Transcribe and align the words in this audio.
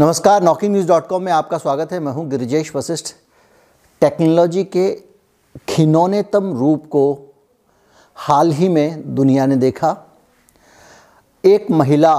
नमस्कार 0.00 0.42
knocking 0.42 0.72
news 0.72 0.86
dot 0.88 1.06
com 1.06 1.22
में 1.22 1.30
आपका 1.32 1.58
स्वागत 1.58 1.92
है। 1.92 1.98
मैं 2.00 2.12
हूँ 2.12 2.26
गिरिजेश 2.28 2.70
वशिष्ठ। 2.76 3.06
टेक्नोलॉजी 4.02 4.62
के 4.64 4.90
खिनौनेतम 5.68 6.52
रूप 6.58 6.84
को 6.86 7.34
हाल 8.16 8.52
ही 8.52 8.68
में 8.68 9.14
दुनिया 9.14 9.46
ने 9.46 9.56
देखा। 9.56 9.90
एक 11.44 11.70
महिला 11.70 12.12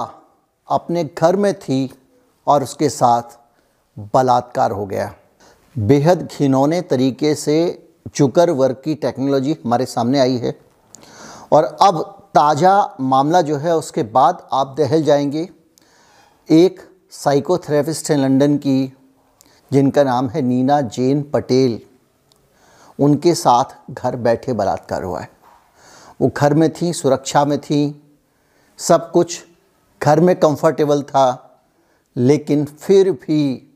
अपने 0.70 1.04
घर 1.04 1.36
में 1.36 1.54
थी 1.54 1.90
और 2.48 2.64
उसके 2.64 2.90
साथ 2.90 3.38
बलात्कार 4.14 4.72
हो 4.72 4.86
गया। 4.86 5.14
बेहद 5.76 6.28
घिनौने 6.32 6.82
तरीके 6.82 7.34
से 7.36 7.58
जुकर 8.16 8.50
वर्ग 8.50 8.82
की 8.86 8.96
टेक्नोलॉजी 8.96 9.58
हमारे 9.66 9.86
सामने 9.86 10.20
आई 10.20 10.38
है 10.38 10.56
और 11.52 11.78
अब 11.82 12.04
ताज़ा 12.36 12.96
मामला 13.00 13.42
जो 13.42 13.58
है, 13.58 13.76
उसके 13.76 14.04
बाद 14.04 14.48
आप 14.54 14.76
दहल 14.78 15.04
जाएँगे। 15.04 15.50
एक 16.50 16.89
साइकोथेरेपिस्ट 17.12 18.12
हैं 18.12 18.18
लंदन 18.18 18.58
की, 18.58 18.94
जिनका 19.72 20.04
नाम 20.04 20.30
है 20.30 20.42
नीना 20.42 20.82
जैन 20.82 21.22
पटेल। 21.22 21.82
उनके 23.00 23.36
साथ 23.36 23.64
घर 23.92 24.16
बैठे 24.16 24.54
बलात्कार 24.54 25.04
हुआ 25.04 25.20
है। 25.20 25.30
वो 26.22 26.32
घर 26.38 26.54
में 26.54 26.74
थी, 26.74 26.94
सुरक्षा 26.94 27.46
में 27.46 27.62
थी, 27.62 28.12
सब 28.78 29.12
कुछ 29.12 29.46
घर 30.04 30.20
में 30.20 30.40
कंफर्टेबल 30.40 31.02
था, 31.02 31.60
लेकिन 32.18 32.66
फिर 32.66 33.12
भी 33.12 33.74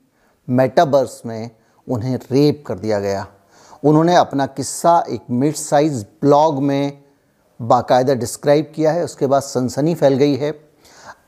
मेटाबर्स 0.50 1.22
में 1.26 1.50
उन्हें 1.90 2.20
रेप 2.32 2.64
कर 2.68 2.80
दिया 2.80 3.00
गया। 3.00 3.28
उन्होंने 3.84 4.16
अपना 4.16 4.46
किस्सा 4.46 5.06
एक 5.10 5.22
मिड 5.30 5.56
साइज़ 5.56 6.06
ब्लॉग 6.22 6.64
में 6.64 7.04
बाकायदा 7.62 8.14
डिस्क्राइब 8.14 8.72
किया 8.76 8.92
है। 8.92 9.04
उसके 9.04 9.28
बाद 9.28 9.42
सनसनी 9.42 9.96
फैल 9.96 10.14
गई 10.14 10.36
है। 10.36 10.73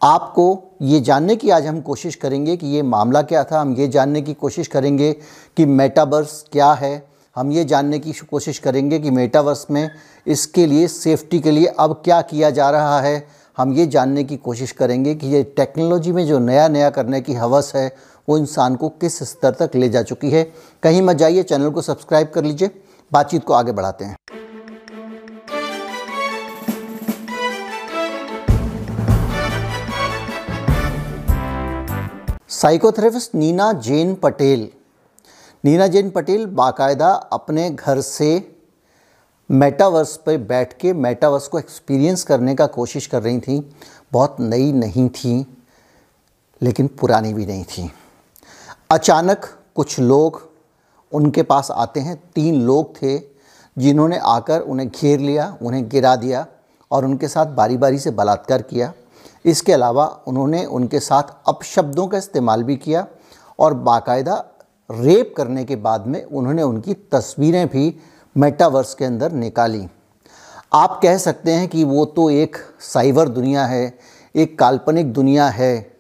आपको 0.05 0.43
ये 0.81 0.99
जानने 0.99 1.35
की 1.35 1.49
आज 1.49 1.65
हम 1.65 1.79
कोशिश 1.81 2.15
करेंगे 2.15 2.55
कि 2.57 2.67
ये 2.67 2.81
मामला 2.81 3.21
क्या 3.21 3.43
था, 3.43 3.61
हम 3.61 3.73
ये 3.75 3.87
जानने 3.87 4.21
की 4.21 4.33
कोशिश 4.33 4.67
करेंगे 4.67 5.11
कि 5.57 5.65
मेटावर्स 5.65 6.45
क्या 6.51 6.71
है, 6.73 7.07
हम 7.35 7.51
ये 7.51 7.63
जानने 7.65 7.99
की 7.99 8.11
कोशिश 8.11 8.59
करेंगे 8.59 8.99
कि 8.99 9.11
मेटावर्स 9.11 9.65
में 9.71 9.89
इसके 10.27 10.65
लिए 10.65 10.87
सेफ्टी 10.87 11.39
के 11.39 11.51
लिए 11.51 11.73
अब 11.79 12.01
क्या 12.05 12.21
किया 12.21 12.49
जा 12.49 12.69
रहा 12.69 12.99
है। 13.01 13.27
हम 13.57 13.73
ये 13.73 13.87
जानने 13.87 14.23
की 14.23 14.37
कोशिश 14.37 14.71
करेंगे 14.71 15.15
कि 15.15 15.27
ये 15.27 15.43
टेक्नोलॉजी 15.57 16.11
में 16.11 16.25
जो 16.27 16.39
नया 16.39 16.67
नया 16.67 16.89
करने 16.89 17.21
की 17.21 17.33
हवस 17.33 17.71
है, 17.75 17.91
वो 18.27 18.37
इंसान 18.37 18.75
को 18.75 18.89
किस 18.91 19.19
स्तर 19.23 19.55
तक 19.59 19.75
ले 19.75 19.89
जा 19.89 20.03
चुकी 20.03 20.31
है। 20.31 20.43
कहीं 20.83 21.01
मत 21.01 21.15
जाइए, 21.15 21.43
चैनल 21.43 21.69
को 21.69 21.81
सब्सक्राइब 21.81 22.31
कर 22.35 22.43
लीजिए, 22.43 22.69
बातचीत 23.11 23.43
को 23.43 23.53
आगे 23.53 23.71
बढ़ाते 23.71 24.05
हैं। 24.05 24.15
साइकोथेरेपिस्ट 32.55 33.33
नीना 33.35 33.71
जैन 33.73 34.13
पटेल 34.15 34.67
नीना 35.63 35.87
जैन 35.87 36.09
पटेल 36.09 36.45
बाकायदा 36.45 37.09
अपने 37.33 37.69
घर 37.69 38.01
से 38.01 38.27
मेटावर्स 39.49 40.15
पर 40.17 40.37
बैठ 40.37 40.73
के 40.73 40.93
मेटावर्स 40.93 41.47
को 41.47 41.59
एक्सपीरियंस 41.59 42.23
करने 42.23 42.55
का 42.55 42.65
कोशिश 42.67 43.07
कर 43.07 43.21
रही 43.21 43.39
थी। 43.39 43.59
बहुत 44.11 44.37
नई 44.39 44.71
नहीं 44.71 45.09
थी, 45.09 45.35
लेकिन 46.61 46.87
पुरानी 46.99 47.33
भी 47.33 47.45
नहीं 47.45 47.63
थी। 47.63 47.91
अचानक 48.91 49.49
कुछ 49.75 49.99
लोग 49.99 50.41
उनके 51.11 51.43
पास 51.43 51.71
आते 51.71 51.99
हैं। 51.99 52.15
तीन 52.35 52.61
लोग 52.61 52.95
थे 52.95 53.17
जिन्होंने 53.77 54.17
आकर 54.17 54.61
उन्हें 54.61 54.89
घेर 54.89 55.19
लिया, 55.19 55.57
उन्हें 55.61 55.89
गिरा 55.89 56.15
दिया 56.15 56.47
और 56.91 57.05
उनके 57.05 57.27
साथ 57.27 57.45
बारी 57.45 57.77
बारी 57.77 57.99
से 57.99 58.11
बलात्कार 58.11 58.61
किया। 58.61 58.93
इसके 59.45 59.73
अलावा 59.73 60.05
उन्होंने 60.27 60.65
उनके 60.65 60.99
साथ 60.99 61.23
अपशब्दों 61.47 62.07
का 62.07 62.17
इस्तेमाल 62.17 62.63
भी 62.63 62.75
किया 62.75 63.05
और 63.59 63.73
बाकायदा 63.73 64.43
रेप 64.89 65.33
करने 65.37 65.63
के 65.65 65.75
बाद 65.75 66.07
में 66.07 66.23
उन्होंने 66.23 66.63
उनकी 66.63 66.93
तस्वीरें 66.93 67.67
भी 67.67 67.95
मेटावर्स 68.35 68.93
के 68.93 69.05
अंदर 69.05 69.31
निकाली। 69.31 69.87
आप 70.73 70.99
कह 71.03 71.17
सकते 71.17 71.51
हैं 71.51 71.67
कि 71.67 71.83
वो 71.83 72.05
तो 72.05 72.29
एक 72.29 72.55
साइबर 72.79 73.29
दुनिया 73.29 73.65
है, 73.65 73.99
एक 74.35 74.57
काल्पनिक 74.59 75.13
दुनिया 75.13 75.47
है। 75.47 75.95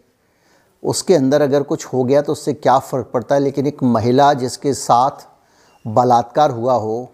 उसके 0.83 1.15
अंदर 1.15 1.41
अगर 1.41 1.63
कुछ 1.63 1.85
हो 1.85 2.03
गया 2.03 2.21
तो 2.21 2.31
उससे 2.31 2.53
क्या 2.53 2.77
फ़र्क 2.79 3.09
पड़ता 3.13 3.35
है? 3.35 3.41
लेकिन 3.41 3.67
एक 3.67 3.83
महिला 3.83 4.33
जिसके 4.33 4.73
साथ 4.73 5.27
बलात्कार 5.85 6.51
हुआ 6.51 6.73
हो 6.73 7.11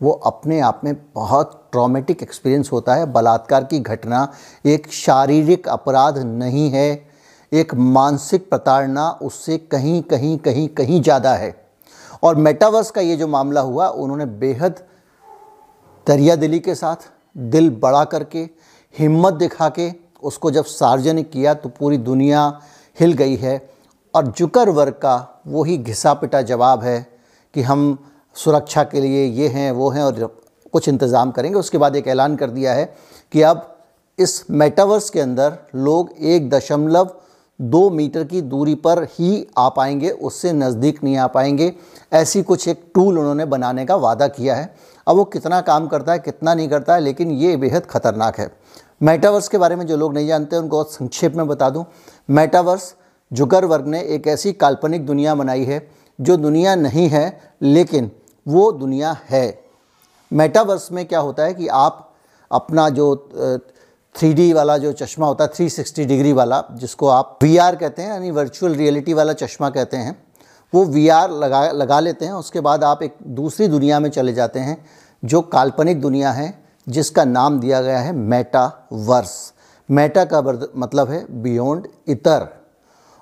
वो 0.00 0.10
अपने 0.10 0.60
आप 0.60 0.80
में 0.84 0.94
बहुत 1.14 1.56
ट्रॉमेटिक 1.72 2.22
एक्सपीरियंस 2.22 2.70
होता 2.72 2.94
है। 2.94 3.06
बलात्कार 3.12 3.64
की 3.64 3.80
घटना 3.80 4.26
एक 4.66 4.90
शारीरिक 4.92 5.68
अपराध 5.68 6.18
नहीं 6.18 6.68
है, 6.70 7.06
एक 7.52 7.74
मानसिक 7.74 8.48
प्रताड़ना 8.50 9.10
उससे 9.22 9.58
कहीं 9.60 10.02
कहीं 10.02 10.36
कहीं 10.38 10.68
कहीं 10.70 11.00
ज़्यादा 11.02 11.34
है। 11.34 11.54
और 12.22 12.36
मेटावर्स 12.36 12.90
का 12.90 13.00
ये 13.00 13.16
जो 13.16 13.26
मामला 13.28 13.60
हुआ, 13.60 13.88
उन्होंने 13.88 14.26
बेहद 14.26 14.82
दरिया 16.06 16.36
दिली 16.36 16.58
के 16.60 16.74
साथ, 16.74 16.96
दिल 17.36 17.70
बड़ा 17.72 18.04
करके, 18.06 18.48
हिम्मत 18.94 19.34
दिखा 19.34 19.68
के 19.68 19.90
उसको 20.22 20.50
जब 20.50 20.64
सार्वजनिक 20.66 21.30
किया 21.30 21.54
तो 21.54 21.68
पूरी 21.70 21.98
दुनिया 21.98 22.60
हिल 22.98 23.12
गई 23.12 23.36
है। 23.36 23.60
और 24.14 24.26
जुकर 24.28 24.68
वर्ग 24.70 24.92
का 24.94 25.42
वही 25.46 25.76
घिसा 25.78 26.12
पिटा 26.14 26.40
जवाब 26.42 26.82
है 26.82 27.00
कि 27.54 27.62
हम 27.62 27.98
सुरक्षा 28.36 28.84
के 28.84 29.00
लिए 29.00 29.24
ये 29.24 29.48
हैं, 29.48 29.70
वो 29.72 29.90
हैं 29.90 30.02
और 30.02 30.36
कुछ 30.72 30.88
इंतज़ाम 30.88 31.30
करेंगे। 31.30 31.58
उसके 31.58 31.78
बाद 31.78 31.96
एक 31.96 32.08
ऐलान 32.08 32.36
कर 32.36 32.50
दिया 32.50 32.72
है 32.74 32.92
कि 33.32 33.42
अब 33.42 33.66
इस 34.18 34.44
मेटावर्स 34.50 35.08
के 35.10 35.20
अंदर 35.20 35.58
लोग 35.74 36.10
एक 36.12 36.48
दशमलव 36.50 37.10
दो 37.60 37.88
मीटर 37.90 38.24
की 38.24 38.40
दूरी 38.42 38.74
पर 38.76 39.02
ही 39.10 39.46
आ 39.58 39.68
पाएँगे, 39.68 40.10
उससे 40.10 40.52
नज़दीक 40.52 41.02
नहीं 41.04 41.16
आ 41.16 41.26
पाएँगे। 41.26 41.72
ऐसी 42.12 42.42
कुछ 42.42 42.66
एक 42.68 42.84
टूल 42.94 43.18
उन्होंने 43.18 43.44
बनाने 43.44 43.84
का 43.86 43.96
वादा 43.96 44.28
किया 44.28 44.54
है। 44.54 44.74
अब 45.06 45.16
वो 45.16 45.24
कितना 45.24 45.60
काम 45.60 45.86
करता 45.86 46.12
है, 46.12 46.18
कितना 46.18 46.54
नहीं 46.54 46.68
करता 46.68 46.94
है, 46.94 47.00
लेकिन 47.00 47.30
ये 47.30 47.56
बेहद 47.56 47.86
ख़तरनाक 47.86 48.38
है। 48.38 48.50
मेटावर्स 49.02 49.48
के 49.48 49.58
बारे 49.58 49.76
में 49.76 49.86
जो 49.86 49.96
लोग 49.96 50.14
नहीं 50.14 50.26
जानते, 50.26 50.56
उनको 50.56 50.82
संक्षेप 50.84 51.34
में 51.34 51.46
बता 51.48 51.70
दूँ। 51.70 51.84
मेटावर्स 52.28 52.94
जुगर 53.32 53.64
वर्ग 53.64 53.86
ने 53.86 54.00
एक 54.04 54.26
ऐसी 54.26 54.52
काल्पनिक 54.52 55.06
दुनिया 55.06 55.34
बनाई 55.34 55.64
है, 55.64 55.86
जो 56.18 56.36
दुनिया 56.36 56.74
नहीं 56.74 57.08
है, 57.08 57.40
लेकिन 57.62 58.10
वो 58.48 58.70
दुनिया 58.72 59.16
है। 59.30 59.62
मेटावर्स 60.30 60.90
में 60.92 61.04
क्या 61.06 61.20
होता 61.20 61.42
है 61.42 61.54
कि 61.54 61.66
आप 61.68 62.06
अपना 62.50 62.88
जो 62.88 63.14
थ्री 64.14 64.52
वाला 64.52 64.76
जो 64.78 64.92
चश्मा 64.92 65.26
होता 65.26 65.44
है 65.44 65.50
360 65.50 66.04
डिग्री 66.04 66.32
वाला, 66.32 66.62
जिसको 66.72 67.08
आप 67.08 67.38
वीआर 67.42 67.76
कहते 67.76 68.02
हैं, 68.02 68.08
यानी 68.08 68.30
वर्चुअल 68.30 68.74
रियलिटी 68.74 69.14
वाला 69.14 69.32
चश्मा 69.32 69.70
कहते 69.70 69.96
हैं, 69.96 70.16
वो 70.72 70.84
वीआर 70.84 71.30
लगा 71.30 71.70
लगा 71.70 72.00
लेते 72.00 72.24
हैं, 72.24 72.32
उसके 72.32 72.60
बाद 72.60 72.84
आप 72.84 73.02
एक 73.02 73.14
दूसरी 73.26 73.68
दुनिया 73.68 74.00
में 74.00 74.10
चले 74.10 74.32
जाते 74.32 74.60
हैं, 74.60 74.84
जो 75.24 75.40
काल्पनिक 75.42 76.00
दुनिया 76.00 76.30
है, 76.32 76.52
जिसका 76.86 77.24
नाम 77.24 77.60
दिया 77.60 77.80
गया 77.82 77.98
है 77.98 78.12
मेटावर्स 78.12 79.52
मेटा 79.88 80.24
का 80.24 80.40
मतलब 80.76 81.10
है 81.10 81.24
बियॉन्ड 81.42 81.86
इतर 82.08 82.46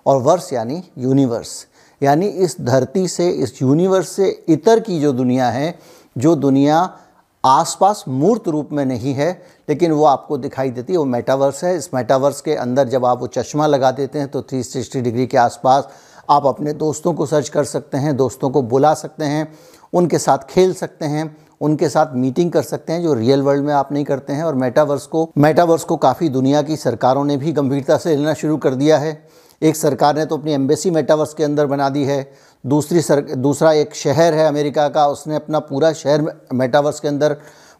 और 0.06 0.20
वर्स 0.22 0.52
यानी 0.52 0.82
यूनिवर्स 0.98 1.66
यानी 2.02 2.26
इस 2.26 2.56
धरती 2.60 3.08
से, 3.08 3.28
इस 3.28 3.62
यूनिवर्स 3.62 4.08
से 4.08 4.44
इतर 4.48 4.80
की 4.80 5.00
जो 5.00 5.12
दुनिया 5.12 5.50
है, 5.50 5.78
जो 6.18 6.34
दुनिया 6.36 6.98
आसपास 7.44 8.04
मूर्त 8.08 8.48
रूप 8.48 8.68
में 8.72 8.84
नहीं 8.84 9.14
है, 9.14 9.30
लेकिन 9.68 9.92
वो 9.92 10.04
आपको 10.04 10.38
दिखाई 10.38 10.70
देती 10.70 10.92
है, 10.92 10.98
वो 10.98 11.04
मेटावर्स 11.04 11.64
है। 11.64 11.76
इस 11.76 11.94
मेटावर्स 11.94 12.40
के 12.40 12.54
अंदर 12.54 12.88
जब 12.88 13.04
आप 13.04 13.20
वो 13.20 13.26
चश्मा 13.26 13.66
लगा 13.66 13.90
देते 13.90 14.18
हैं 14.18 14.28
तो 14.28 14.40
360 14.42 15.00
डिग्री 15.00 15.26
के 15.26 15.36
आसपास 15.36 15.88
आप 16.30 16.46
अपने 16.46 16.72
दोस्तों 16.72 17.12
को 17.14 17.26
सर्च 17.26 17.48
कर 17.48 17.64
सकते 17.64 17.98
हैं, 17.98 18.16
दोस्तों 18.16 18.50
को 18.50 18.62
बुला 18.62 18.94
सकते 18.94 19.24
हैं, 19.24 19.52
उनके 19.92 20.18
साथ 20.18 20.38
खेल 20.38 20.74
सकते 20.74 21.04
हैं, 21.04 21.36
उनके 21.60 21.88
साथ 21.88 22.06
मीटिंग 22.14 22.52
कर 22.52 22.62
सकते 22.62 22.92
हैं, 22.92 23.02
जो 23.02 23.14
रियल 23.14 23.42
वर्ल्ड 23.42 23.64
में 23.64 23.74
आप 23.74 23.92
नहीं 23.92 24.04
करते 24.04 24.32
हैं। 24.32 24.44
और 24.44 24.54
मेटावर्स 24.54 25.06
को 25.06 25.30
मेटावर्स 25.38 25.84
को 25.84 25.96
काफ़ी 25.96 26.28
दुनिया 26.28 26.62
की 26.62 26.76
सरकारों 26.76 27.24
ने 27.24 27.36
भी 27.36 27.52
गंभीरता 27.52 27.96
से 27.96 28.16
लेना 28.16 28.34
शुरू 28.34 28.56
कर 28.56 28.74
दिया 28.74 28.98
है। 28.98 29.28
एक 29.62 29.76
सरकार 29.76 30.16
ने 30.16 30.26
तो 30.26 30.36
अपनी 30.36 30.52
एम्बेसी 30.52 30.90
मेटावर्स 30.90 31.34
के 31.34 31.44
अंदर 31.44 31.66
बना 31.66 31.88
दी 31.88 32.04
है। 32.04 32.32
दूसरी 32.66 33.02
सर, 33.02 33.20
दूसरा 33.20 33.72
एक 33.72 33.94
शहर 33.94 34.34
है 34.34 34.48
अमेरिका 34.48 34.88
का, 34.88 35.06
उसने 35.06 35.36
अपना 35.36 35.58
पूरा 35.58 35.92
शहर 35.92 36.40
मेटावर्स 36.54 37.00
के 37.00 37.08
अंदर 37.08 37.36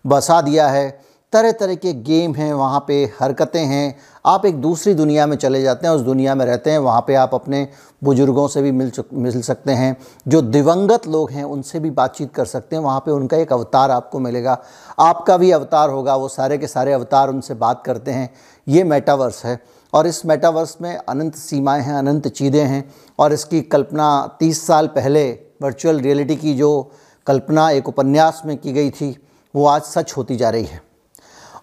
बसा 0.07 0.41
दिया 0.41 0.69
है। 0.69 1.01
तरह 1.33 1.53
तरह 1.53 1.75
के 1.75 1.93
गेम 1.93 2.35
हैं, 2.35 2.53
वहाँ 2.53 2.85
पे 2.89 3.13
हरकतें 3.21 3.65
हैं। 3.65 3.97
आप 4.27 4.47
एक 4.47 4.61
दूसरी 4.61 4.95
दुनिया 4.95 5.27
में 5.27 5.37
चले 5.37 5.63
जाते 5.63 5.87
हैं, 5.87 5.95
उस 5.95 6.01
दुनिया 6.01 6.35
में 6.35 6.47
रहते 6.47 6.71
हैं, 6.71 6.79
वहाँ 6.79 7.05
पे 7.07 7.15
आप 7.15 7.35
अपने 7.35 7.69
बुज़ुर्गों 8.05 8.49
से 8.49 8.63
भी 8.63 8.73
मिल 8.73 8.91
चुक, 8.91 9.07
मिल 9.13 9.43
सकते 9.43 9.73
हैं। 9.73 9.97
जो 10.29 10.43
दिवंगत 10.43 11.07
लोग 11.07 11.31
हैं, 11.31 11.45
उनसे 11.45 11.81
भी 11.81 11.91
बातचीत 11.91 12.35
कर 12.35 12.45
सकते 12.45 12.77
हैं, 12.77 12.83
वहाँ 12.83 13.01
पे 13.01 13.11
उनका 13.11 13.37
एक 13.37 13.53
अवतार 13.53 13.91
आपको 13.91 14.19
मिलेगा। 14.19 14.63
आपका 14.99 15.37
भी 15.37 15.51
अवतार 15.51 15.91
होगा, 15.91 16.17
वो 16.17 16.29
सारे 16.29 16.59
के 16.59 16.67
सारे 16.67 16.93
अवतार 16.93 17.29
उनसे 17.29 17.55
बात 17.55 17.83
करते 17.85 18.11
हैं। 18.11 18.35
ये 18.69 18.85
मेटावर्स 18.85 19.45
है। 19.45 19.78
और 19.93 20.07
इस 20.07 20.25
मेटावर्स 20.27 20.77
में 20.83 20.95
अनंत 20.97 21.35
सीमाएँ 21.35 21.83
हैं, 21.83 21.95
अनंत 21.95 22.29
चीज़ें 22.29 22.65
हैं 22.65 22.85
और 23.19 23.33
इसकी 23.33 23.61
कल्पना 23.63 24.37
30 24.41 24.67
साल 24.67 24.87
पहले 24.87 25.31
वर्चुअल 25.63 26.01
रियलिटी 26.01 26.37
की 26.37 26.55
जो 26.55 26.91
कल्पना 27.27 27.71
एक 27.71 27.89
उपन्यास 27.89 28.43
में 28.47 28.57
की 28.57 28.73
गई 28.73 28.91
थी, 28.91 29.17
वो 29.55 29.67
आज 29.67 29.83
सच 29.85 30.13
होती 30.17 30.37
जा 30.37 30.51
रही 30.51 30.65
है। 30.65 30.81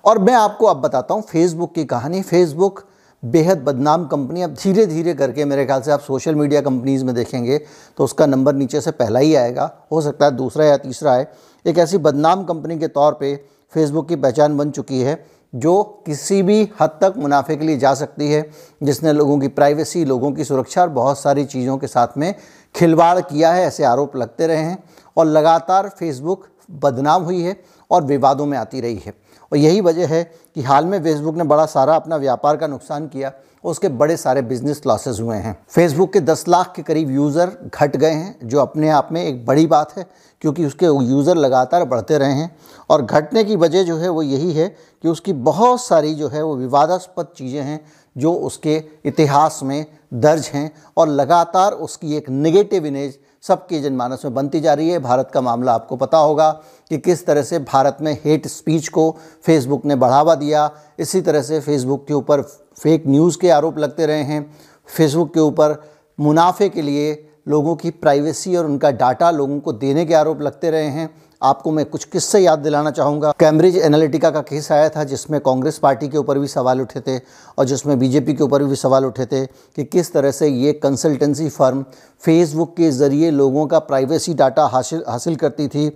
और 0.05 0.19
मैं 0.19 0.33
आपको 0.33 0.65
अब 0.65 0.81
बताता 0.81 1.13
हूँ 1.13 1.21
फेसबुक 1.21 1.73
की 1.75 1.85
कहानी। 1.85 2.21
फेसबुक 2.21 2.83
बेहद 3.23 3.57
बदनाम 3.57 4.05
कंपनी 4.07 4.41
अब 4.41 4.53
धीरे 4.53 4.85
धीरे 4.85 5.13
करके 5.13 5.45
मेरे 5.45 5.65
ख्याल 5.65 5.81
से 5.81 5.91
आप 5.91 5.99
सोशल 5.99 6.35
मीडिया 6.35 6.61
कंपनीज़ 6.61 7.05
में 7.05 7.13
देखेंगे 7.15 7.57
तो 7.97 8.03
उसका 8.03 8.25
नंबर 8.25 8.55
नीचे 8.55 8.81
से 8.81 8.91
पहला 8.91 9.19
ही 9.19 9.33
आएगा। 9.35 9.71
हो 9.91 10.01
सकता 10.01 10.25
है 10.25 10.31
दूसरा 10.31 10.65
या 10.65 10.77
तीसरा 10.77 11.13
है 11.13 11.31
एक 11.65 11.77
ऐसी 11.77 11.97
बदनाम 11.99 12.43
कंपनी 12.43 12.77
के 12.79 12.87
तौर 12.87 13.13
पे 13.13 13.35
फेसबुक 13.73 14.07
की 14.09 14.15
पहचान 14.15 14.57
बन 14.57 14.71
चुकी 14.71 15.01
है। 15.01 15.15
जो 15.55 16.03
किसी 16.05 16.43
भी 16.43 16.71
हद 16.81 16.89
तक 16.89 17.13
मुनाफे 17.17 17.55
के 17.55 17.65
लिए 17.65 17.77
जा 17.77 17.93
सकती 17.93 18.31
है, 18.31 18.51
जिसने 18.83 19.13
लोगों 19.13 19.39
की 19.39 19.47
प्राइवेसी 19.47 20.05
लोगों 20.05 20.31
की 20.31 20.43
सुरक्षा 20.43 20.81
और 20.81 20.89
बहुत 20.89 21.19
सारी 21.19 21.45
चीज़ों 21.45 21.77
के 21.77 21.87
साथ 21.87 22.07
में 22.17 22.35
खिलवाड़ 22.75 23.19
किया 23.19 23.53
है, 23.53 23.65
ऐसे 23.65 23.83
आरोप 23.83 24.15
लगते 24.15 24.47
रहे 24.47 24.57
हैं। 24.57 24.83
और 25.17 25.25
लगातार 25.25 25.89
फेसबुक 25.89 26.47
बदनाम 26.71 27.23
हुई 27.23 27.41
है 27.41 27.63
और 27.91 28.03
विवादों 28.03 28.45
में 28.45 28.57
आती 28.57 28.81
रही 28.81 29.01
है। 29.05 29.13
और 29.51 29.57
यही 29.57 29.81
वजह 29.81 30.07
है 30.07 30.31
कि 30.55 30.61
हाल 30.61 30.85
में 30.85 31.03
फेसबुक 31.03 31.35
ने 31.35 31.43
बड़ा 31.43 31.65
सारा 31.65 31.95
अपना 31.95 32.15
व्यापार 32.15 32.57
का 32.57 32.67
नुकसान 32.67 33.07
किया। 33.07 33.31
उसके 33.65 33.89
बड़े 33.91 34.17
सारे 34.17 34.41
बिज़नेस 34.41 34.81
लॉसेज 34.87 35.19
हुए 35.21 35.35
हैं। 35.37 35.55
फेसबुक 35.69 36.13
के 36.13 36.19
10 36.21 36.47
लाख 36.47 36.71
के 36.75 36.81
करीब 36.81 37.11
यूज़र 37.11 37.51
घट 37.73 37.95
गए 37.97 38.11
हैं, 38.11 38.37
जो 38.43 38.59
अपने 38.59 38.89
आप 38.89 39.09
में 39.11 39.23
एक 39.23 39.45
बड़ी 39.45 39.65
बात 39.67 39.97
है, 39.97 40.05
क्योंकि 40.41 40.65
उसके 40.65 40.85
यूज़र 40.85 41.35
लगातार 41.35 41.83
बढ़ते 41.85 42.17
रहे 42.17 42.33
हैं। 42.33 42.55
और 42.89 43.01
घटने 43.01 43.43
की 43.43 43.55
वजह 43.55 43.83
जो 43.83 43.97
है 43.97 44.09
वो 44.09 44.21
यही 44.21 44.51
है 44.53 44.67
कि 45.03 45.07
उसकी 45.07 45.33
बहुत 45.33 45.81
सारी 45.81 46.13
जो 46.15 46.27
है 46.27 46.43
वो 46.43 46.55
विवादास्पद 46.55 47.27
चीज़ें 47.37 47.61
हैं, 47.61 47.79
जो 48.15 48.33
उसके 48.33 48.83
इतिहास 49.05 49.59
में 49.63 49.85
दर्ज 50.15 50.49
हैं 50.53 50.71
और 50.97 51.07
लगातार 51.09 51.71
उसकी 51.73 52.15
एक 52.15 52.29
नेगेटिव 52.29 52.85
इमेज 52.85 53.17
सबके 53.47 53.79
जनमानस 53.79 54.21
में 54.25 54.33
बनती 54.33 54.59
जा 54.59 54.73
रही 54.73 54.89
है, 54.89 54.99
भारत 54.99 55.29
का 55.33 55.41
मामला 55.41 55.73
आपको 55.73 55.95
पता 55.95 56.17
होगा 56.17 56.49
कि 56.89 56.97
किस 56.97 57.25
तरह 57.25 57.41
से 57.41 57.59
भारत 57.59 57.97
में 58.01 58.17
हेट 58.25 58.47
स्पीच 58.47 58.87
को 58.87 59.15
फेसबुक 59.43 59.85
ने 59.85 59.95
बढ़ावा 59.95 60.35
दिया। 60.35 60.69
इसी 60.99 61.21
तरह 61.21 61.41
से 61.41 61.59
फेसबुक 61.59 62.07
के 62.07 62.13
ऊपर 62.13 62.41
फेक 62.77 63.03
न्यूज़ 63.07 63.37
के 63.39 63.49
आरोप 63.49 63.77
लगते 63.77 64.05
रहे 64.05 64.23
हैं। 64.23 64.55
फेसबुक 64.87 65.33
के 65.33 65.39
ऊपर 65.39 65.75
मुनाफे 66.19 66.69
के 66.69 66.81
लिए 66.81 67.13
लोगों 67.47 67.75
की 67.75 67.89
प्राइवेसी 67.91 68.55
और 68.55 68.65
उनका 68.65 68.91
डाटा 68.91 69.29
लोगों 69.31 69.59
को 69.59 69.73
देने 69.73 70.05
के 70.05 70.13
आरोप 70.13 70.41
लगते 70.41 70.69
रहे 70.71 70.87
हैं। 70.87 71.09
आपको 71.41 71.71
मैं 71.71 71.85
कुछ 71.85 72.03
किस्से 72.05 72.39
याद 72.39 72.59
दिलाना 72.59 72.91
चाहूँगा। 72.91 73.31
कैम्ब्रिज 73.39 73.77
एनालिटिका 73.77 74.29
का 74.31 74.41
केस 74.41 74.71
आया 74.71 74.89
था, 74.89 75.03
जिसमें 75.03 75.39
कांग्रेस 75.41 75.77
पार्टी 75.79 76.07
के 76.09 76.17
ऊपर 76.17 76.39
भी 76.39 76.47
सवाल 76.47 76.81
उठे 76.81 77.01
थे 77.01 77.17
और 77.57 77.65
जिसमें 77.65 77.97
बीजेपी 77.99 78.33
के 78.33 78.43
ऊपर 78.43 78.63
भी 78.63 78.75
सवाल 78.75 79.05
उठे 79.05 79.25
थे 79.25 79.45
कि 79.45 79.83
किस 79.85 80.13
तरह 80.13 80.31
से 80.31 80.47
ये 80.47 80.73
कंसल्टेंसी 80.75 81.49
फर्म 81.49 81.83
फेसबुक 82.23 82.75
के 82.77 82.91
ज़रिए 82.91 83.31
लोगों 83.31 83.65
का 83.67 83.79
प्राइवेसी 83.81 84.33
डाटा 84.33 84.65
हासिल 84.67 85.03
हासिल 85.07 85.35
करती 85.35 85.67
थी। 85.67 85.91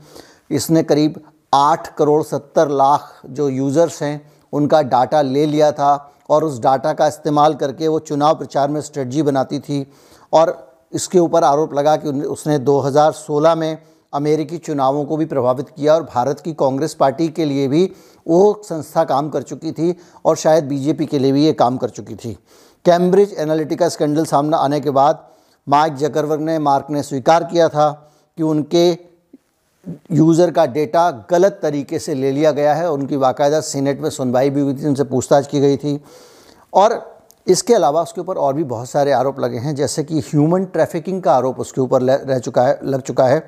इसने 0.52 0.84
करीब 0.84 1.22
आठ 1.54 1.94
करोड़ 1.96 2.22
सत्तर 2.24 2.70
लाख 2.70 3.22
जो 3.28 3.50
यूज़र्स 3.50 4.02
हैं, 4.04 4.22
उनका 4.54 4.82
डाटा 4.84 5.22
ले 5.22 5.46
लिया 5.46 5.72
था 5.72 6.14
और 6.30 6.44
उस 6.44 6.60
डाटा 6.60 6.94
का 6.94 7.08
इस्तेमाल 7.08 7.54
करके 7.56 7.88
वो 7.88 8.00
चुनाव 8.02 8.36
प्रचार 8.36 8.70
में 8.70 8.82
स्ट्रेटजी 8.82 9.22
बनाती 9.24 9.60
थी। 9.60 9.86
और 10.34 10.58
इसके 10.94 11.20
ऊपर 11.20 11.44
आरोप 11.44 11.74
लगा 11.74 11.96
कि 11.96 12.10
उसने 12.10 12.58
2016 12.60 13.56
में 13.56 13.78
अमेरिकी 14.14 14.58
चुनावों 14.58 15.04
को 15.06 15.18
भी 15.18 15.26
प्रभावित 15.26 15.70
किया 15.70 15.94
और 15.96 16.04
भारत 16.06 16.40
की 16.40 16.54
कांग्रेस 16.54 16.94
पार्टी 16.94 17.28
के 17.30 17.46
लिए 17.46 17.68
भी 17.68 17.84
वो 18.26 18.62
संस्था 18.66 19.04
काम 19.04 19.30
कर 19.30 19.42
चुकी 19.44 19.72
थी 19.72 19.96
और 20.26 20.36
शायद 20.38 20.64
बीजेपी 20.64 21.06
के 21.06 21.20
लिए 21.20 21.32
भी 21.32 21.46
ये 21.46 21.54
काम 21.56 21.78
कर 21.78 21.90
चुकी 21.90 22.16
थी। 22.16 22.38
कैम्ब्रिज 22.86 23.36
एनालिटिका 23.40 23.90
स्कैंडल 23.90 24.26
सामने 24.26 24.58
आने 24.58 24.80
के 24.80 24.90
बाद 24.92 25.28
मार्क 25.68 25.94
जकरवर्ग 25.94 26.42
ने, 26.42 26.58
मार्क 26.60 26.88
ने 26.90 27.04
स्वीकार 27.04 27.44
किया 27.44 27.68
था 27.70 27.92
कि 28.38 28.44
उनके 28.44 28.90
यूज़र 30.12 30.52
का 30.52 30.66
डेटा 30.68 31.10
गलत 31.30 31.60
तरीके 31.62 32.00
से 32.00 32.14
ले 32.14 32.32
लिया 32.32 32.52
गया 32.52 32.74
है 32.74 32.92
उनकी 32.92 33.18
बाकायदा 33.18 33.60
सीनेट 33.62 34.02
में 34.02 34.10
सुनवाई 34.10 34.50
भी 34.50 34.62
हुई 34.62 34.74
थी, 34.74 34.86
उनसे 34.86 35.04
पूछताछ 35.06 35.48
की 35.48 35.60
गई 35.60 35.78
थी। 35.78 36.00
और 36.74 37.22
इसके 37.48 37.74
अलावा 37.74 38.02
उसके 38.02 38.22
ऊपर 38.22 38.38
और 38.38 38.54
भी 38.54 38.64
बहुत 38.66 38.90
सारे 38.90 39.12
आरोप 39.12 39.40
लगे 39.40 39.58
हैं, 39.58 39.76
जैसे 39.76 40.04
कि 40.04 40.20
ह्यूमन 40.22 40.66
ट्रैफिकिंग 40.66 41.22
का 41.24 41.34
आरोप 41.34 41.60
उसके 41.60 41.82
ऊपर 41.82 42.02
रह 42.02 42.40
चुका 42.40 42.64
है, 42.64 42.80
लग 42.84 43.02
चुका 43.02 43.26
है। 43.26 43.40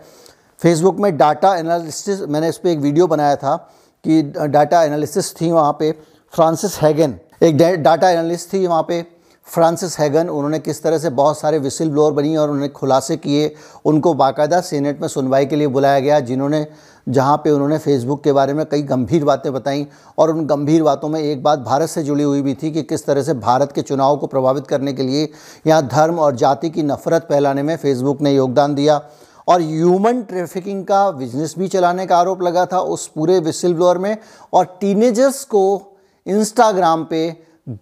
फेसबुक 0.61 0.97
में 0.99 1.15
डाटा 1.17 1.55
एनालिसिस 1.55 2.21
मैंने 2.21 2.49
इस 2.49 2.57
पर 2.57 2.69
एक 2.69 2.79
वीडियो 2.79 3.07
बनाया 3.07 3.35
था 3.35 3.55
कि 4.05 4.21
डाटा 4.47 4.83
एनालिसिस 4.83 5.33
थी 5.41 5.51
वहाँ 5.51 5.71
पे 5.79 5.91
फ्रांसिस 6.33 6.77
हैगन 6.81 7.15
एक 7.43 7.57
डाटा 7.83 8.09
एनालिस्ट 8.09 8.53
थी 8.53 8.65
वहाँ 8.67 8.83
पे 8.83 9.01
फ्रांसिस 9.47 9.97
हैगन 9.99 10.29
उन्होंने 10.29 10.59
किस 10.59 10.81
तरह 10.83 10.97
से 10.97 11.09
बहुत 11.09 11.39
सारे 11.39 11.57
विसिल 11.59 11.89
ब्लोअर 11.89 12.11
बनी 12.11 12.35
और 12.35 12.49
उन्होंने 12.49 12.67
खुलासे 12.67 13.17
किए, 13.17 13.53
उनको 13.85 14.13
बाकायदा 14.13 14.59
सीनेट 14.61 15.01
में 15.01 15.07
सुनवाई 15.07 15.45
के 15.45 15.55
लिए 15.55 15.67
बुलाया 15.67 15.99
गया, 15.99 16.19
जिन्होंने, 16.19 16.65
जहाँ 17.09 17.37
पे 17.37 17.51
उन्होंने 17.51 17.77
फेसबुक 17.77 18.23
के 18.23 18.31
बारे 18.31 18.53
में 18.53 18.65
कई 18.65 18.81
गंभीर 18.81 19.23
बातें 19.25 19.51
बताई 19.53 19.85
और 20.17 20.31
उन 20.31 20.45
गंभीर 20.45 20.83
बातों 20.83 21.09
में 21.09 21.19
एक 21.21 21.43
बात 21.43 21.59
भारत 21.59 21.89
से 21.89 22.03
जुड़ी 22.03 22.23
हुई 22.23 22.41
भी 22.41 22.53
थी 22.53 22.71
कि 22.71 22.83
किस 22.83 23.05
तरह 23.05 23.23
से 23.23 23.33
भारत 23.33 23.71
के 23.71 23.81
चुनाव 23.81 24.17
को 24.17 24.27
प्रभावित 24.27 24.67
करने 24.67 24.93
के 24.93 25.03
लिए 25.03 25.27
यहाँ 25.67 25.87
धर्म 25.87 26.19
और 26.19 26.35
जाति 26.35 26.69
की 26.69 26.83
नफरत 26.83 27.25
फैलाने 27.29 27.63
में 27.63 27.75
फेसबुक 27.75 28.21
ने 28.21 28.31
योगदान 28.31 28.75
दिया। 28.75 29.01
और 29.51 29.61
ह्यूमन 29.61 30.21
ट्रैफिकिंग 30.23 30.83
का 30.85 31.09
बिज़नेस 31.11 31.55
भी 31.57 31.67
चलाने 31.67 32.05
का 32.05 32.17
आरोप 32.17 32.41
लगा 32.43 32.65
था 32.65 32.79
उस 32.89 33.05
पूरे 33.07 33.39
विसिल 33.41 33.73
ब्लोअर 33.73 33.97
में 33.97 34.15
और 34.53 34.65
टीनेजर्स 34.81 35.43
को 35.45 35.63
इंस्टाग्राम 36.25 37.03
पे 37.03 37.21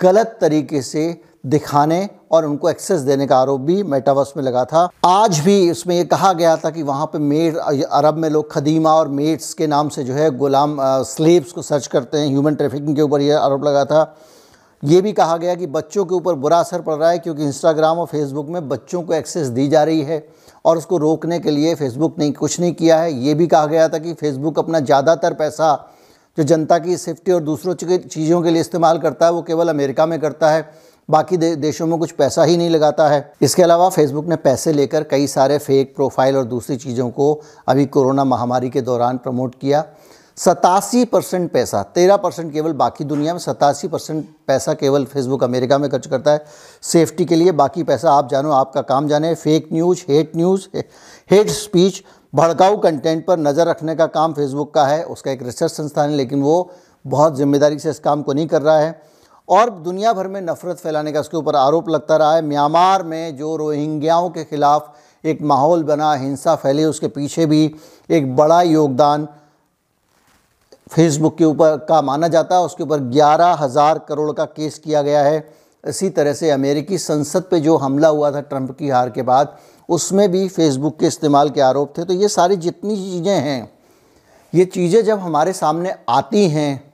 गलत 0.01 0.37
तरीके 0.41 0.81
से 0.81 1.03
दिखाने 1.45 2.07
और 2.31 2.45
उनको 2.45 2.69
एक्सेस 2.69 3.01
देने 3.01 3.27
का 3.27 3.37
आरोप 3.37 3.61
भी 3.61 3.83
मेटावर्स 3.83 4.33
में 4.37 4.43
लगा 4.43 4.63
था। 4.65 4.87
आज 5.05 5.39
भी 5.39 5.59
इसमें 5.69 5.95
ये 5.95 6.03
कहा 6.05 6.31
गया 6.33 6.55
था 6.57 6.69
कि 6.69 6.83
वहाँ 6.83 7.05
पे 7.05 7.19
मेड, 7.19 7.57
अरब 7.57 8.17
में 8.17 8.29
लोग 8.29 8.51
खदीमा 8.51 8.93
और 8.93 9.07
मेड्स 9.09 9.53
के 9.53 9.67
नाम 9.67 9.89
से 9.89 10.03
जो 10.03 10.13
है 10.13 10.29
गुलाम 10.37 10.75
स्लेब्स 11.05 11.51
को 11.51 11.61
सर्च 11.61 11.87
करते 11.87 12.17
हैं। 12.17 12.27
ह्यूमन 12.27 12.55
ट्रैफिकिंग 12.55 12.95
के 12.95 13.01
ऊपर 13.01 13.21
यह 13.21 13.39
आरोप 13.39 13.63
लगा 13.63 13.85
था। 13.85 14.03
ये 14.83 15.01
भी 15.01 15.11
कहा 15.13 15.35
गया 15.37 15.53
कि 15.55 15.67
बच्चों 15.67 16.03
के 16.05 16.15
ऊपर 16.15 16.33
बुरा 16.35 16.57
असर 16.59 16.81
पड़ 16.81 16.95
रहा 16.95 17.09
है 17.09 17.19
क्योंकि 17.19 17.43
इंस्टाग्राम 17.43 17.97
और 17.99 18.05
फेसबुक 18.07 18.47
में 18.49 18.67
बच्चों 18.69 19.01
को 19.01 19.13
एक्सेस 19.13 19.47
दी 19.47 19.67
जा 19.67 19.83
रही 19.83 20.01
है 20.01 20.27
और 20.65 20.77
उसको 20.77 20.97
रोकने 20.97 21.39
के 21.39 21.51
लिए 21.51 21.73
फेसबुक 21.75 22.19
ने 22.19 22.29
कुछ 22.31 22.59
नहीं 22.59 22.73
किया 22.73 22.99
है। 22.99 23.13
ये 23.15 23.33
भी 23.33 23.47
कहा 23.47 23.65
गया 23.65 23.87
था 23.89 23.97
कि 23.97 24.13
फेसबुक 24.13 24.59
अपना 24.59 24.79
ज़्यादातर 24.79 25.33
पैसा 25.33 25.73
जो 26.37 26.43
जनता 26.43 26.77
की 26.79 26.95
सेफ्टी 26.97 27.31
और 27.31 27.41
दूसरों 27.43 27.73
चीज़ों 27.73 28.41
के 28.41 28.51
लिए 28.51 28.61
इस्तेमाल 28.61 28.99
करता 28.99 29.25
है 29.25 29.31
वो 29.31 29.41
केवल 29.41 29.69
अमेरिका 29.69 30.05
में 30.05 30.19
करता 30.19 30.51
है। 30.51 30.69
बाकी 31.09 31.37
दे, 31.37 31.55
देशों 31.55 31.87
में 31.87 31.97
कुछ 31.99 32.11
पैसा 32.11 32.43
ही 32.43 32.57
नहीं 32.57 32.69
लगाता 32.69 33.07
है। 33.09 33.31
इसके 33.41 33.63
अलावा 33.63 33.89
फेसबुक 33.89 34.25
ने 34.25 34.35
पैसे 34.37 34.73
लेकर 34.73 35.03
कई 35.03 35.27
सारे 35.27 35.57
फेक 35.57 35.95
प्रोफ़ाइल 35.95 36.37
और 36.37 36.45
दूसरी 36.45 36.75
चीज़ों 36.77 37.09
को 37.09 37.33
अभी 37.67 37.85
कोरोना 37.87 38.23
महामारी 38.25 38.69
के 38.69 38.81
दौरान 38.81 39.17
प्रमोट 39.17 39.55
किया। 39.55 39.85
सतासी 40.39 41.03
परसेंट 41.05 41.51
पैसा, 41.51 41.81
तेरह 41.85 42.17
परसेंट 42.17 42.51
केवल 42.53 42.73
बाकी 42.73 43.03
दुनिया 43.03 43.33
में, 43.33 43.39
सतासी 43.39 43.87
परसेंट 43.87 44.25
पैसा 44.47 44.73
केवल 44.73 45.05
फेसबुक 45.05 45.43
अमेरिका 45.43 45.77
में 45.77 45.89
खर्च 45.89 46.05
करता 46.07 46.31
है। 46.31 46.43
सेफ्टी 46.83 47.25
के 47.25 47.35
लिए 47.35 47.51
बाकी 47.53 47.83
पैसा 47.83 48.11
आप 48.11 48.29
जानो, 48.29 48.51
आपका 48.51 48.81
काम 48.83 49.07
जाने। 49.07 49.33
Fake 49.35 49.67
news 49.73 50.03
hate 50.09 50.31
news 50.35 50.67
hate 51.31 51.49
speech 51.49 52.01
भड़काऊ 52.33 52.77
कंटेंट 52.77 53.25
पर 53.25 53.39
नज़र 53.39 53.67
रखने 53.67 53.95
का 53.95 54.05
काम 54.07 54.33
फेसबुक 54.33 54.73
का 54.73 54.85
है। 54.85 55.03
उसका 55.05 55.31
एक 55.31 55.43
रिसर्च 55.43 55.71
संस्थान 55.71 56.09
है, 56.09 56.15
लेकिन 56.15 56.41
वो 56.41 56.71
बहुत 57.05 57.35
ज़िम्मेदारी 57.37 57.79
से 57.79 57.89
इस 57.89 57.99
काम 57.99 58.21
को 58.21 58.33
नहीं 58.33 58.47
कर 58.47 58.61
रहा 58.61 58.77
है। 58.77 59.01
और 59.47 59.69
दुनिया 59.69 60.13
भर 60.13 60.27
में 60.27 60.41
नफ़रत 60.41 60.77
फैलाने 60.77 61.11
का 61.11 61.19
उसके 61.19 61.37
ऊपर 61.37 61.55
आरोप 61.55 61.89
लगता 61.89 62.17
रहा 62.17 62.35
है। 62.35 62.41
म्यांमार 62.41 63.03
में 63.03 63.35
जो 63.37 63.55
रोहिंग्याओं 63.55 64.29
के 64.29 64.43
ख़िलाफ़ 64.43 65.27
एक 65.27 65.41
माहौल 65.41 65.83
बना, 65.83 66.13
हिंसा 66.13 66.55
फैली, 66.55 66.85
उसके 66.85 67.07
पीछे 67.09 67.45
भी 67.45 67.75
एक 68.09 68.35
बड़ा 68.35 68.61
योगदान 68.61 69.27
फेसबुक 70.91 71.37
के 71.37 71.45
ऊपर 71.45 71.75
का 71.89 72.01
माना 72.01 72.27
जाता 72.27 72.55
है, 72.55 72.61
उसके 72.61 72.83
ऊपर 72.83 72.99
ग्यारह 73.09 73.57
हज़ार 73.59 73.99
करोड़ 73.99 74.31
का 74.31 74.45
केस 74.45 74.77
किया 74.79 75.01
गया 75.01 75.23
है। 75.23 75.47
इसी 75.83 76.09
तरह 76.09 76.33
से 76.33 76.49
अमेरिकी 76.51 76.97
संसद 76.97 77.43
पे 77.43 77.59
जो 77.59 77.75
हमला 77.77 78.07
हुआ 78.07 78.31
था 78.31 78.41
ट्रंप 78.41 78.71
की 78.77 78.89
हार 78.89 79.09
के 79.09 79.21
बाद, 79.23 79.55
उसमें 79.89 80.29
भी 80.31 80.47
फेसबुक 80.49 80.97
के 80.99 81.07
इस्तेमाल 81.07 81.49
के 81.49 81.61
आरोप 81.61 81.93
थे। 81.97 82.03
तो 82.03 82.13
ये 82.13 82.27
सारी 82.29 82.57
जितनी 82.57 82.95
चीज़ें 82.95 83.33
हैं, 83.33 83.69
ये 84.53 84.65
चीज़ें 84.67 85.03
जब 85.05 85.19
हमारे 85.19 85.53
सामने 85.53 85.93
आती 86.09 86.47
हैं 86.49 86.91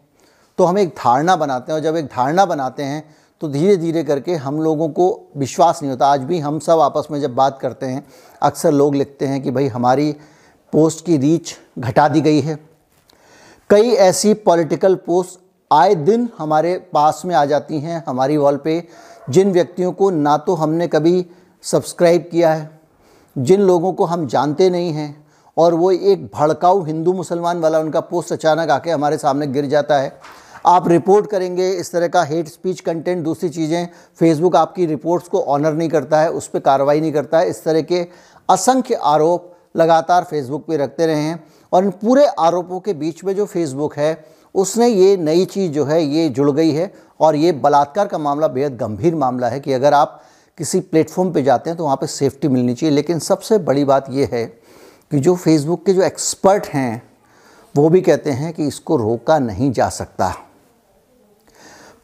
तो 0.57 0.63
हम 0.63 0.77
एक 0.79 0.89
धारणा 0.89 1.35
बनाते 1.35 1.71
हैं। 1.71 1.79
और 1.79 1.83
जब 1.83 1.95
एक 1.95 2.05
धारणा 2.07 2.45
बनाते 2.45 2.83
हैं 2.83 3.03
तो 3.41 3.47
धीरे 3.49 3.75
धीरे 3.77 4.03
करके 4.03 4.35
हम 4.35 4.61
लोगों 4.61 4.87
को 4.89 5.07
विश्वास 5.37 5.81
नहीं 5.81 5.91
होता। 5.91 6.07
आज 6.07 6.21
भी 6.21 6.39
हम 6.39 6.59
सब 6.59 6.79
आपस 6.81 7.07
में 7.11 7.19
जब 7.21 7.35
बात 7.35 7.57
करते 7.59 7.85
हैं, 7.85 8.05
अक्सर 8.41 8.71
लोग 8.73 8.95
लिखते 8.95 9.25
हैं 9.25 9.41
कि 9.43 9.51
भाई 9.51 9.67
हमारी 9.69 10.11
पोस्ट 10.73 11.05
की 11.05 11.17
रीच 11.17 11.55
घटा 11.79 12.07
दी 12.07 12.21
गई 12.21 12.39
है। 12.41 12.57
कई 13.69 13.91
ऐसी 13.91 14.33
पॉलिटिकल 14.35 14.95
पोस्ट 15.05 15.39
आए 15.71 15.93
दिन 15.97 16.27
हमारे 16.37 16.77
पास 16.93 17.21
में 17.25 17.33
आ 17.35 17.43
जाती 17.45 17.79
हैं 17.79 18.03
हमारी 18.07 18.35
वॉल 18.37 18.57
पे, 18.57 18.83
जिन 19.29 19.51
व्यक्तियों 19.51 19.91
को 19.91 20.09
ना 20.09 20.35
तो 20.37 20.55
हमने 20.55 20.87
कभी 20.87 21.25
सब्सक्राइब 21.63 22.27
किया 22.31 22.53
है, 22.53 22.69
जिन 23.35 23.61
लोगों 23.61 23.93
को 23.93 24.05
हम 24.05 24.27
जानते 24.27 24.69
नहीं 24.69 24.91
हैं, 24.91 25.25
और 25.57 25.73
वो 25.73 25.91
एक 25.91 26.25
भड़काऊ 26.27 26.83
हिंदू 26.83 27.13
मुसलमान 27.13 27.59
वाला 27.59 27.79
उनका 27.79 27.99
पोस्ट 28.01 28.33
अचानक 28.33 28.69
आके 28.69 28.91
हमारे 28.91 29.17
सामने 29.17 29.47
गिर 29.47 29.65
जाता 29.65 29.97
है। 29.97 30.13
आप 30.65 30.87
रिपोर्ट 30.87 31.29
करेंगे, 31.29 31.69
इस 31.71 31.91
तरह 31.91 32.07
का 32.07 32.23
हेट 32.23 32.47
स्पीच 32.47 32.79
कंटेंट 32.81 33.23
दूसरी 33.23 33.49
चीज़ें 33.49 33.87
फेसबुक 34.19 34.55
आपकी 34.55 34.85
रिपोर्ट्स 34.85 35.27
को 35.27 35.41
ऑनर 35.41 35.73
नहीं 35.73 35.89
करता 35.89 36.21
है, 36.21 36.29
उस 36.31 36.47
पर 36.47 36.59
कार्रवाई 36.61 37.01
नहीं 37.01 37.13
करता 37.13 37.39
है, 37.39 37.49
इस 37.49 37.63
तरह 37.63 37.81
के 37.83 38.07
असंख्य 38.49 38.99
आरोप 39.03 39.51
लगातार 39.77 40.23
फेसबुक 40.23 40.65
पे 40.67 40.77
रखते 40.77 41.05
रहे 41.05 41.21
हैं। 41.21 41.43
और 41.73 41.83
इन 41.83 41.91
पूरे 41.91 42.25
आरोपों 42.25 42.79
के 42.79 42.93
बीच 42.93 43.23
में 43.23 43.35
जो 43.35 43.45
फेसबुक 43.45 43.95
है, 43.97 44.25
उसने 44.55 44.87
ये 44.87 45.15
नई 45.17 45.45
चीज़ 45.45 45.71
जो 45.71 45.85
है, 45.85 46.03
ये 46.03 46.29
जुड़ 46.29 46.51
गई 46.51 46.71
है 46.71 46.93
और 47.19 47.35
ये 47.35 47.51
बलात्कार 47.51 48.07
का 48.07 48.17
मामला 48.17 48.47
बेहद 48.47 48.77
गंभीर 48.77 49.15
मामला 49.15 49.49
है 49.49 49.59
कि 49.59 49.73
अगर 49.73 49.93
आप 49.93 50.21
किसी 50.57 50.79
प्लेटफॉर्म 50.79 51.31
पे 51.33 51.41
जाते 51.43 51.69
हैं 51.69 51.77
तो 51.77 51.83
वहाँ 51.83 51.95
पे 51.95 52.07
सेफ्टी 52.07 52.47
मिलनी 52.47 52.73
चाहिए। 52.75 52.95
लेकिन 52.95 53.19
सबसे 53.19 53.57
बड़ी 53.57 53.83
बात 53.85 54.05
ये 54.09 54.29
है 54.31 54.45
कि 55.11 55.19
जो 55.19 55.35
फेसबुक 55.35 55.85
के 55.85 55.93
जो 55.93 56.01
एक्सपर्ट 56.01 56.67
हैं, 56.67 57.01
वो 57.75 57.89
भी 57.89 58.01
कहते 58.01 58.31
हैं 58.31 58.53
कि 58.53 58.67
इसको 58.67 58.95
रोका 58.95 59.39
नहीं 59.39 59.71
जा 59.71 59.89
सकता। 59.89 60.33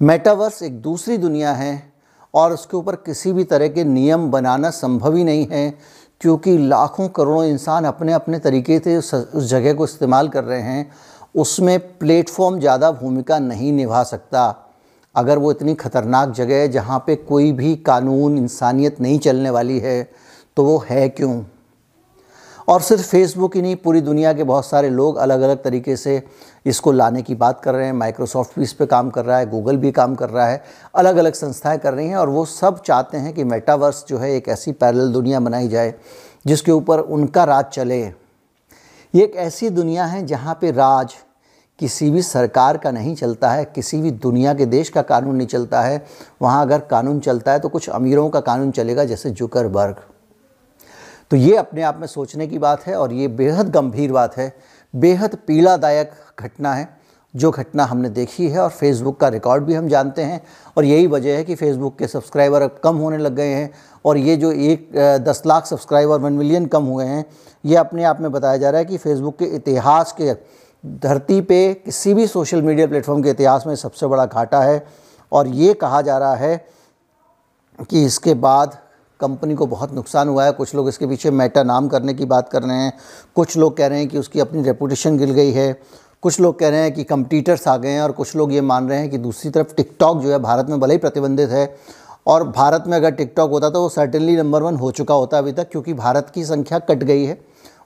मेटावर्स 0.01 0.62
एक 0.63 0.82
दूसरी 0.82 1.18
दुनिया 1.18 1.53
है 1.53 1.91
और 2.34 2.53
उसके 2.53 2.77
ऊपर 2.77 2.96
किसी 2.96 3.32
भी 3.34 3.44
तरह 3.44 3.68
के 3.68 3.84
नियम 3.84 4.30
बनाना 4.32 4.70
संभव 4.70 5.15
ही 5.15 5.24
नहीं 5.24 5.48
है। 5.51 5.74
क्योंकि 6.22 6.58
लाखों 6.58 7.08
करोड़ों 7.10 7.44
इंसान 7.46 7.86
अपने 7.86 8.13
अपने 8.13 8.40
तरीके 8.40 8.80
से 8.80 8.98
उस 8.98 9.50
जगह 9.50 9.74
को 9.74 9.84
इस्तेमाल 9.84 10.28
कर 10.30 10.44
रहे 10.44 10.62
हैं, 10.62 10.92
उसमें 11.36 11.80
प्लेटफॉर्म 11.98 12.60
ज़्यादा 12.60 12.92
भूमिका 12.92 13.40
नहीं 13.40 13.72
निभा 13.74 14.04
सकता। 14.04 14.44
अगर 15.16 15.38
वो 15.38 15.51
इतनी 15.51 15.74
ख़तरनाक 15.75 16.32
जगह 16.32 16.56
है 16.56 16.68
जहाँ 16.70 17.04
पे 17.08 17.16
कोई 17.16 17.51
भी 17.51 17.75
कानून, 17.78 18.38
इंसानियत 18.38 19.01
नहीं 19.01 19.20
चलने 19.20 19.50
वाली 19.50 19.80
है 19.80 20.04
तो 20.58 20.63
वो 20.63 20.84
है 20.90 21.08
क्यों? 21.10 21.42
और 22.72 22.82
सिर्फ़ 22.82 23.04
फेसबुक 23.04 23.56
ही 23.56 23.62
नहीं, 23.62 23.75
पूरी 23.75 24.01
दुनिया 24.01 24.32
के 24.34 24.44
बहुत 24.44 24.66
सारे 24.66 24.90
लोग 24.90 25.18
अलग 25.18 25.42
अलग 25.42 25.63
तरीके 25.63 25.96
से 25.96 26.22
इसको 26.66 26.92
लाने 26.92 27.22
की 27.22 27.36
बात 27.36 27.60
कर 27.62 27.74
रहे 27.74 27.86
हैं। 27.86 27.94
माइक्रोसॉफ्ट 27.94 28.51
भी 28.58 28.63
इस 28.63 28.74
पर 28.74 28.86
काम 28.86 29.10
कर 29.10 29.25
रहा 29.25 29.38
है 29.38 29.50
गूगल 29.50 29.78
भी 29.78 29.92
काम 29.92 30.13
कर 30.16 30.30
रहा 30.30 30.46
है 30.48 30.62
अलग 30.96 31.16
अलग 31.16 31.34
संस्थाएँ 31.34 31.78
कर 31.78 31.94
रही 31.94 32.08
हैं 32.08 32.16
और 32.16 32.30
वो 32.30 32.44
सब 32.46 32.82
चाहते 32.82 33.18
हैं 33.18 33.34
कि 33.34 33.44
मेटावर्स 33.44 34.04
जो 34.10 34.18
है 34.18 34.32
एक 34.36 34.48
ऐसी 34.50 34.72
पैरल 34.74 35.12
दुनिया 35.13 35.40
बनाई 35.40 35.68
जाए 35.68 35.94
जिसके 36.48 36.72
ऊपर 36.72 37.00
उनका 37.00 37.44
राज 37.44 37.66
चले। 37.66 38.00
ये 38.01 39.24
एक 39.24 39.36
ऐसी 39.38 39.70
दुनिया 39.70 40.06
है 40.06 40.25
जहाँ 40.25 40.58
पे 40.62 40.72
राज 40.72 41.13
किसी 41.80 42.10
भी 42.12 42.22
सरकार 42.22 42.78
का 42.78 42.92
नहीं 42.92 43.16
चलता 43.16 43.50
है, 43.50 43.66
किसी 43.66 44.01
भी 44.01 44.12
दुनिया 44.12 44.54
के 44.54 44.66
देश 44.68 44.90
का 44.90 45.01
कानून 45.01 45.36
नहीं 45.36 45.48
चलता 45.48 45.82
है। 45.82 46.04
वहाँ 46.42 46.62
अगर 46.62 46.80
कानून 46.82 47.20
चलता 47.20 47.51
है 47.51 47.60
तो 47.60 47.70
कुछ 47.70 47.90
अमीरों 47.90 48.30
का 48.30 48.40
कानून 48.40 48.72
चलेगा, 48.72 49.06
जैसे 49.06 49.30
जुकरबर्ग। 49.32 50.01
तो 51.31 51.38
ये 51.38 51.55
अपने 51.55 51.81
आप 51.81 51.97
में 52.00 52.07
सोचने 52.07 52.45
की 52.47 52.57
बात 52.59 52.85
है 52.85 52.95
और 52.95 53.13
ये 53.13 53.27
बेहद 53.27 53.69
गंभीर 53.71 54.11
बात 54.11 54.35
है। 54.38 54.53
बेहद 54.93 55.35
पीड़ादायक 55.47 56.11
घटना 56.39 56.73
है, 56.73 56.88
जो 57.33 57.51
घटना 57.51 57.83
हमने 57.85 58.09
देखी 58.09 58.47
है 58.50 58.59
और 58.59 58.69
फेसबुक 58.69 59.19
का 59.19 59.27
रिकॉर्ड 59.27 59.63
भी 59.63 59.73
हम 59.73 59.88
जानते 59.88 60.21
हैं 60.21 60.41
और 60.77 60.85
यही 60.85 61.07
वजह 61.07 61.38
है 61.38 61.43
कि 61.43 61.55
फेसबुक 61.55 61.97
के 62.00 62.07
सब्सक्राइबर 62.07 62.61
अब 62.61 62.79
कम 62.83 62.97
होने 62.97 63.17
लग 63.17 63.35
गए 63.35 63.53
हैं 63.53 63.69
और 64.05 64.17
ये 64.17 64.35
जो 64.38 64.51
एक 64.51 64.91
दस 65.21 65.41
लाख 65.45 65.65
सब्सक्राइबर, 65.65 66.19
वन 66.19 66.33
मिलियन 66.33 66.65
कम 66.65 66.83
हुए 66.83 67.05
हैं, 67.05 67.25
ये 67.63 67.75
अपने 67.75 68.03
आप 68.03 68.21
में 68.21 68.31
बताया 68.31 68.57
जा 68.57 68.69
रहा 68.69 68.79
है 68.79 68.85
कि 68.85 68.97
फेसबुक 68.97 69.38
के 69.39 69.45
इतिहास 69.55 70.15
के 70.21 70.33
धरती 71.00 71.41
पे 71.41 71.73
किसी 71.75 72.13
भी 72.13 72.27
सोशल 72.27 72.61
मीडिया 72.61 72.88
प्लेटफॉर्म 72.88 73.23
के 73.23 73.29
इतिहास 73.29 73.67
में 73.67 73.75
सबसे 73.77 74.07
बड़ा 74.07 74.25
घाटा 74.25 74.61
है। 74.61 74.85
और 75.31 75.47
ये 75.47 75.73
कहा 75.73 76.01
जा 76.01 76.17
रहा 76.17 76.35
है 76.35 76.65
कि 77.89 78.05
इसके 78.05 78.33
बाद 78.35 78.77
कंपनी 79.22 79.56
को 79.56 79.66
बहुत 79.68 79.94
नुकसान 79.94 80.28
हुआ 80.28 80.46
है। 80.46 80.51
कुछ 80.51 80.75
लोग 80.75 80.88
इसके 80.90 81.08
पीछे 81.08 81.32
मेटा 81.32 81.63
नाम 81.63 81.88
करने 81.88 82.13
की 82.13 82.25
बात 82.25 82.50
कर 82.50 82.63
रहे 82.63 82.78
हैं। 82.78 82.94
कुछ 83.36 83.58
लोग 83.58 83.78
कह 83.78 83.88
रहे 83.88 84.00
हैं 84.00 84.08
कि 84.08 84.18
उसकी 84.18 84.40
अपनी 84.40 84.63
रेपुटेशन 84.63 85.18
गिर 85.18 85.32
गई 85.32 85.51
है। 85.51 85.74
कुछ 86.24 86.40
लोग 86.40 86.60
कह 86.60 86.70
रहे 86.70 86.80
हैं 86.80 86.94
कि 86.94 87.04
कंपटीटर्स 87.04 87.68
आ 87.68 87.75
गए 87.78 87.90
हैं 87.90 88.01
और 88.01 88.12
कुछ 88.12 88.36
लोग 88.36 88.54
ये 88.54 88.62
मान 88.63 88.90
रहे 88.90 89.00
हैं 89.00 89.10
कि 89.10 89.18
दूसरी 89.18 89.51
तरफ़ 89.51 89.74
टिकटॉक 89.75 90.22
जो 90.22 90.32
है 90.32 90.40
भारत 90.40 90.68
में 90.70 90.80
भले 90.80 90.94
ही 90.94 90.98
प्रतिबंधित 91.00 91.50
है 91.50 91.75
और 92.28 92.48
भारत 92.50 92.84
में 92.88 92.96
अगर 92.98 93.12
टिकटॉक 93.12 93.51
होता 93.51 93.70
तो 93.70 93.82
वो 93.82 93.90
सर्टेनली 93.90 94.36
नंबर 94.38 94.63
वन 94.63 94.75
हो 94.75 94.92
चुका 94.92 95.13
होता 95.13 95.38
अभी 95.38 95.51
तक 95.51 95.70
क्योंकि 95.72 95.94
भारत 95.94 96.32
की 96.36 96.44
संख्या 96.46 96.80
कट 96.80 97.04
गई 97.04 97.24
है। 97.25 97.40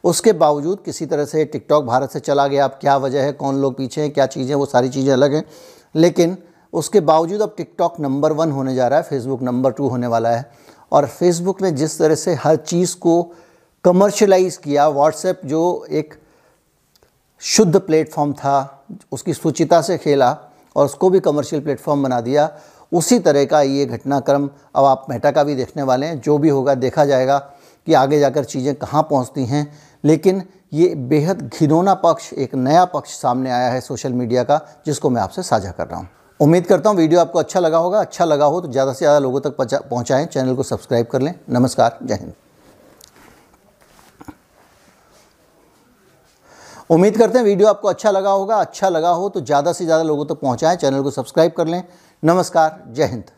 उसके 0.04 0.34
बावजूद 0.34 0.80
किसी 0.86 1.06
तरह 1.06 1.26
से 1.26 1.46
टिकटॉक 1.46 1.86
भारत 1.86 2.12
से 2.12 2.20
चला 2.20 2.48
गया। 2.48 2.66
अब 2.66 2.78
क्या 2.82 2.98
वजह 2.98 3.22
है? 3.22 3.32
कौन 3.34 3.56
लोग 3.56 3.78
पीछे 3.78 4.02
हैं? 4.02 4.12
क्या 4.12 4.26
चीज़ें 4.26 4.54
वो 4.56 4.66
सारी 4.66 4.90
चीज़ें 4.90 5.14
अलग 5.14 5.34
हैं। 5.34 5.44
लेकिन 5.96 6.38
उसके 6.74 7.00
बावजूद 7.00 7.42
अब 7.42 7.54
टिकटॉक 7.58 8.00
नंबर 8.00 8.32
वन 8.32 8.52
होने 8.52 8.76
जा 8.76 8.88
रहा 8.88 9.00
है। 9.00 9.06
फेसबुक 9.06 9.42
नंबर 9.42 9.72
टू 9.72 9.88
होने 9.88 10.08
वाला 10.08 10.30
है। 10.30 10.46
और 10.96 11.06
फेसबुक 11.08 11.62
ने 11.62 11.72
जिस 11.72 11.98
तरह 12.00 12.16
से 12.16 12.34
हर 12.34 12.56
चीज़ 12.58 12.96
को 12.98 13.22
कमर्शलाइज 13.86 14.58
किया 14.58 14.88
व्हाट्सएप 14.90 15.42
जो 15.46 15.64
एक 15.92 16.14
शुद्ध 17.42 17.80
प्लेटफॉर्म 17.80 18.34
था, 18.34 18.86
उसकी 19.12 19.34
सुचिता 19.34 19.82
से 19.82 19.98
खेला 19.98 20.32
और 20.76 20.86
उसको 20.86 21.10
भी 21.10 21.20
कमर्शियल 21.20 21.62
प्लेटफॉर्म 21.62 22.04
बना 22.04 22.20
दिया, 22.22 22.50
उसी 22.92 23.20
तरह 23.20 23.46
का 23.46 23.62
ये 23.62 23.86
घटनाक्रम 23.86 24.50
अब 24.76 24.86
आप 24.86 25.06
मेटा 25.10 25.32
का 25.32 25.44
भी 25.44 25.56
देखने 25.56 25.84
वाले 25.84 26.06
हैं, 26.06 26.20
जो 26.22 26.38
भी 26.38 26.50
होगा 26.50 26.76
देखा 26.76 27.06
जाएगा 27.06 27.38
कि 27.88 27.94
आगे 27.94 28.20
जाकर 28.20 28.44
चीज़ें 28.44 28.74
कहाँ 28.76 29.04
पहुँचती 29.04 29.46
हैं। 29.46 29.68
लेकिन 30.04 30.44
ये 30.74 30.94
बेहद 30.96 31.50
घिनौना 31.50 31.94
पक्ष, 31.96 32.34
एक 32.34 32.56
नया 32.56 32.86
पक्ष 32.86 33.20
सामने 33.20 33.52
आया 33.52 33.70
है 33.70 33.82
सोशल 33.82 34.14
मीडिया 34.14 34.44
का, 34.44 34.60
जिसको 34.86 35.10
मैं 35.10 35.22
आपसे 35.22 35.44
साझा 35.44 35.72
कर 35.72 35.88
रहा 35.88 36.00
हूँ। 36.00 36.10
उम्मीद 36.40 36.66
करता 36.68 36.90
हूँ 36.90 36.98
वीडियो 36.98 37.20
आपको 37.20 37.40
अच्छा 37.40 37.60
लगा 37.60 37.78
होगा। 37.78 38.00
अच्छा 38.00 38.26
लगा 38.26 38.46
हो 38.46 38.60
तो 38.62 38.68
ज़्यादा 38.68 38.94
से 38.94 38.98
ज़्यादा 38.98 39.20
लोगों 39.20 39.40
तक 39.42 39.56
पहुँचाएँ। 39.90 40.26
चैनल 40.26 40.56
को 40.56 40.64
सब्सक्राइब 40.64 41.06
कर 41.12 41.22
लें। 41.22 41.34
नमस्कार। 41.50 41.98
जय 42.04 42.16
हिंद। 42.16 42.34
उम्मीद 46.90 47.18
करते 47.18 47.38
हैं 47.38 47.46
वीडियो 47.46 47.68
आपको 47.68 47.88
अच्छा 47.88 48.12
लगा 48.12 48.32
होगा। 48.32 48.56
अच्छा 48.58 48.90
लगा 48.90 49.10
हो 49.12 49.30
तो 49.30 49.42
ज़्यादा 49.42 49.74
से 49.74 49.86
ज़्यादा 49.86 50.04
लोगों 50.04 50.26
तक 50.26 50.40
पहुँचाएँ। 50.42 50.76
चैनल 50.78 51.02
को 51.04 51.12
सब्सक्राइब 51.12 51.52
कर 51.52 51.68
लें। 51.68 51.84
नमस्कार। 52.24 52.84
जय 52.90 53.06
हिंद। 53.06 53.32